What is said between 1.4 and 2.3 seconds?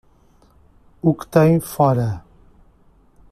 fora?